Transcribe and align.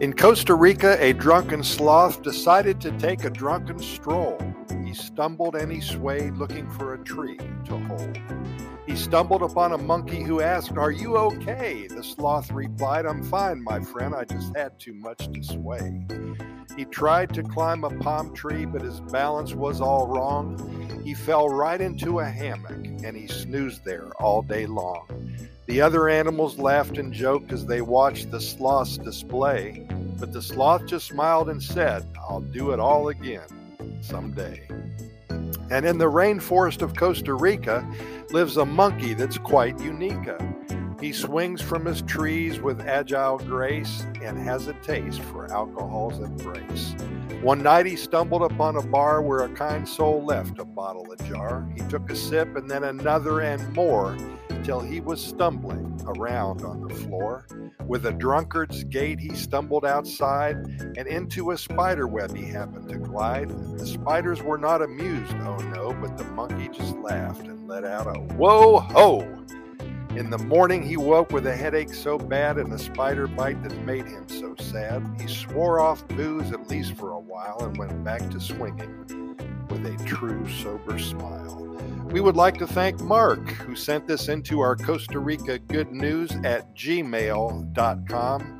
In 0.00 0.12
Costa 0.12 0.54
Rica, 0.54 0.96
a 1.04 1.12
drunken 1.12 1.64
sloth 1.64 2.22
decided 2.22 2.80
to 2.82 2.92
take 2.98 3.24
a 3.24 3.30
drunken 3.30 3.80
stroll. 3.80 4.38
He 4.84 4.94
stumbled 4.94 5.56
and 5.56 5.72
he 5.72 5.80
swayed, 5.80 6.36
looking 6.36 6.70
for 6.70 6.94
a 6.94 7.02
tree 7.02 7.36
to 7.64 7.76
hold. 7.78 8.16
He 8.86 8.94
stumbled 8.94 9.42
upon 9.42 9.72
a 9.72 9.78
monkey 9.78 10.22
who 10.22 10.40
asked, 10.40 10.76
Are 10.76 10.92
you 10.92 11.16
okay? 11.16 11.88
The 11.88 12.04
sloth 12.04 12.52
replied, 12.52 13.06
I'm 13.06 13.24
fine, 13.24 13.60
my 13.64 13.80
friend. 13.80 14.14
I 14.14 14.22
just 14.22 14.56
had 14.56 14.78
too 14.78 14.94
much 14.94 15.32
to 15.32 15.42
sway. 15.42 16.06
He 16.76 16.84
tried 16.84 17.34
to 17.34 17.42
climb 17.42 17.82
a 17.82 17.90
palm 17.98 18.32
tree, 18.32 18.66
but 18.66 18.82
his 18.82 19.00
balance 19.00 19.52
was 19.54 19.80
all 19.80 20.06
wrong. 20.06 21.02
He 21.02 21.12
fell 21.12 21.48
right 21.48 21.80
into 21.80 22.20
a 22.20 22.24
hammock 22.24 22.86
and 23.02 23.16
he 23.16 23.26
snoozed 23.26 23.84
there 23.84 24.12
all 24.22 24.42
day 24.42 24.66
long. 24.66 25.08
The 25.68 25.82
other 25.82 26.08
animals 26.08 26.58
laughed 26.58 26.96
and 26.96 27.12
joked 27.12 27.52
as 27.52 27.66
they 27.66 27.82
watched 27.82 28.30
the 28.30 28.40
sloth's 28.40 28.96
display, 28.96 29.86
but 30.18 30.32
the 30.32 30.40
sloth 30.40 30.86
just 30.86 31.08
smiled 31.08 31.50
and 31.50 31.62
said, 31.62 32.06
I'll 32.18 32.40
do 32.40 32.70
it 32.70 32.80
all 32.80 33.08
again 33.08 33.46
someday. 34.00 34.66
And 35.70 35.84
in 35.84 35.98
the 35.98 36.10
rainforest 36.10 36.80
of 36.80 36.96
Costa 36.96 37.34
Rica 37.34 37.86
lives 38.30 38.56
a 38.56 38.64
monkey 38.64 39.12
that's 39.12 39.36
quite 39.36 39.78
unique. 39.78 40.16
He 41.02 41.12
swings 41.12 41.60
from 41.60 41.84
his 41.84 42.00
trees 42.00 42.60
with 42.60 42.80
agile 42.80 43.36
grace 43.36 44.06
and 44.22 44.38
has 44.38 44.68
a 44.68 44.72
taste 44.72 45.20
for 45.20 45.52
alcohol's 45.52 46.18
embrace. 46.18 46.94
One 47.42 47.62
night 47.62 47.84
he 47.84 47.96
stumbled 47.96 48.50
upon 48.50 48.76
a 48.76 48.82
bar 48.82 49.20
where 49.20 49.40
a 49.40 49.50
kind 49.50 49.86
soul 49.86 50.24
left 50.24 50.58
a 50.60 50.64
bottle 50.64 51.12
ajar. 51.12 51.68
He 51.74 51.82
took 51.90 52.10
a 52.10 52.16
sip 52.16 52.56
and 52.56 52.70
then 52.70 52.84
another 52.84 53.42
and 53.42 53.70
more 53.74 54.16
till 54.64 54.80
he 54.80 55.00
was 55.00 55.24
stumbling 55.24 56.00
around 56.06 56.62
on 56.62 56.86
the 56.86 56.94
floor. 56.94 57.46
With 57.86 58.06
a 58.06 58.12
drunkard's 58.12 58.84
gait, 58.84 59.18
he 59.18 59.34
stumbled 59.34 59.84
outside 59.84 60.56
and 60.96 61.06
into 61.06 61.52
a 61.52 61.58
spider 61.58 62.06
web 62.06 62.36
he 62.36 62.44
happened 62.44 62.88
to 62.88 62.98
glide. 62.98 63.48
The 63.78 63.86
spiders 63.86 64.42
were 64.42 64.58
not 64.58 64.82
amused, 64.82 65.34
oh 65.40 65.56
no, 65.56 65.92
but 66.00 66.16
the 66.18 66.24
monkey 66.24 66.68
just 66.68 66.96
laughed 66.98 67.46
and 67.46 67.66
let 67.68 67.84
out 67.84 68.06
a 68.06 68.20
whoa 68.34 68.80
ho. 68.80 69.20
In 70.16 70.30
the 70.30 70.38
morning, 70.38 70.82
he 70.82 70.96
woke 70.96 71.32
with 71.32 71.46
a 71.46 71.54
headache 71.54 71.94
so 71.94 72.18
bad 72.18 72.56
and 72.56 72.72
a 72.72 72.78
spider 72.78 73.26
bite 73.26 73.62
that 73.62 73.84
made 73.84 74.06
him 74.06 74.28
so 74.28 74.54
sad. 74.56 75.06
He 75.20 75.28
swore 75.28 75.80
off 75.80 76.06
booze 76.08 76.50
at 76.50 76.68
least 76.68 76.94
for 76.96 77.10
a 77.10 77.20
while 77.20 77.58
and 77.60 77.76
went 77.76 78.02
back 78.02 78.28
to 78.30 78.40
swinging 78.40 79.27
with 79.82 80.00
a 80.00 80.04
true 80.04 80.48
sober 80.48 80.98
smile. 80.98 81.56
We 82.10 82.20
would 82.20 82.36
like 82.36 82.58
to 82.58 82.66
thank 82.66 83.00
Mark, 83.00 83.48
who 83.50 83.76
sent 83.76 84.06
this 84.06 84.28
into 84.28 84.60
our 84.60 84.76
Costa 84.76 85.18
Rica 85.18 85.58
Good 85.58 85.92
News 85.92 86.32
at 86.44 86.74
gmail.com 86.74 88.54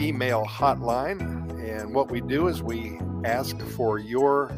email 0.00 0.44
hotline. 0.44 1.20
And 1.60 1.92
what 1.92 2.10
we 2.10 2.20
do 2.20 2.46
is 2.46 2.62
we 2.62 3.00
ask 3.24 3.58
for 3.60 3.98
your 3.98 4.52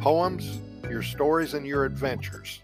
poems, 0.00 0.58
your 0.90 1.02
stories, 1.02 1.54
and 1.54 1.64
your 1.66 1.84
adventures. 1.84 2.60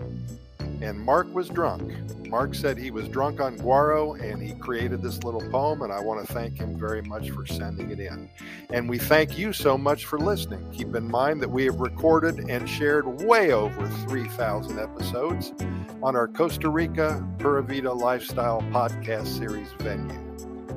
And 0.81 0.99
Mark 0.99 1.33
was 1.35 1.49
drunk. 1.49 1.93
Mark 2.29 2.55
said 2.55 2.79
he 2.79 2.91
was 2.91 3.09
drunk 3.09 3.41
on 3.41 3.57
Guaro 3.59 4.21
and 4.21 4.43
he 4.43 4.53
created 4.55 5.03
this 5.03 5.25
little 5.25 5.41
poem, 5.51 5.83
and 5.83 5.93
I 5.93 6.01
want 6.01 6.27
to 6.27 6.33
thank 6.33 6.59
him 6.59 6.79
very 6.79 7.03
much 7.03 7.31
for 7.31 7.47
sending 7.47 7.91
it 7.91 8.01
in. 8.01 8.29
And 8.71 8.89
we 8.89 8.99
thank 8.99 9.39
you 9.39 9.53
so 9.53 9.79
much 9.79 10.05
for 10.05 10.19
listening. 10.19 10.71
Keep 10.71 10.95
in 10.95 11.11
mind 11.11 11.41
that 11.43 11.51
we 11.51 11.65
have 11.65 11.81
recorded 11.81 12.51
and 12.51 12.69
shared 12.69 13.23
way 13.23 13.53
over 13.53 13.89
3,000 14.09 14.79
episodes 14.79 15.53
on 16.03 16.15
our 16.15 16.29
Costa 16.29 16.69
Rica 16.69 17.27
Pura 17.39 17.63
Vida 17.63 17.93
Lifestyle 17.93 18.61
podcast 18.71 19.27
series 19.27 19.69
venue. 19.79 20.21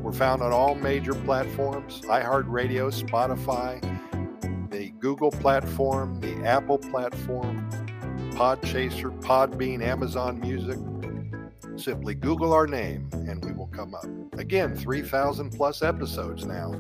We're 0.02 0.14
found 0.14 0.42
on 0.42 0.52
all 0.52 0.74
major 0.74 1.14
platforms 1.14 2.02
iHeartRadio, 2.02 2.92
Spotify, 2.92 3.80
the 4.72 4.90
Google 5.00 5.32
platform, 5.32 6.20
the 6.22 6.34
Apple 6.48 6.80
platform, 6.80 7.70
Podchaser, 8.32 9.18
Podbean, 9.22 9.82
Amazon 9.82 10.40
Music. 10.40 10.78
Simply 11.78 12.16
Google 12.16 12.52
our 12.54 12.68
name 12.68 13.10
and 13.14 13.44
we 13.44 13.54
will 13.54 13.68
come 13.68 13.96
up. 13.96 14.06
Again, 14.38 14.76
3,000 14.76 15.52
plus 15.52 15.82
episodes 15.82 16.46
now. 16.46 16.72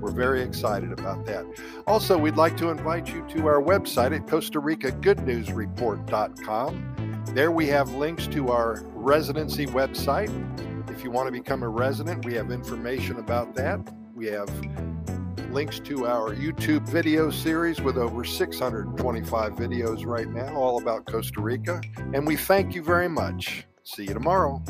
We're 0.00 0.12
very 0.12 0.42
excited 0.42 0.92
about 0.92 1.26
that. 1.26 1.44
Also, 1.86 2.16
we'd 2.16 2.36
like 2.36 2.56
to 2.58 2.70
invite 2.70 3.12
you 3.12 3.26
to 3.30 3.46
our 3.46 3.60
website 3.62 4.14
at 4.14 4.28
Costa 4.28 4.60
Rica 4.60 4.92
GoodNewsReport.com. 4.92 7.24
There 7.34 7.50
we 7.50 7.66
have 7.66 7.92
links 7.94 8.28
to 8.28 8.50
our 8.50 8.84
residency 8.94 9.66
website. 9.66 10.30
If 10.90 11.02
you 11.04 11.10
want 11.10 11.26
to 11.26 11.32
become 11.32 11.62
a 11.62 11.68
resident, 11.68 12.24
we 12.24 12.32
have 12.34 12.50
information 12.50 13.18
about 13.18 13.54
that. 13.56 13.80
We 14.14 14.26
have 14.26 14.48
links 15.56 15.80
to 15.80 16.06
our 16.06 16.34
YouTube 16.34 16.86
video 16.86 17.30
series 17.30 17.80
with 17.80 17.96
over 17.96 18.26
625 18.26 19.52
videos 19.54 20.04
right 20.04 20.28
now, 20.28 20.54
all 20.54 20.78
about 20.82 21.06
Costa 21.06 21.40
Rica. 21.40 21.80
And 22.12 22.26
we 22.26 22.36
thank 22.36 22.74
you 22.74 22.82
very 22.82 23.08
much. 23.08 23.64
See 23.82 24.02
you 24.02 24.12
tomorrow. 24.12 24.62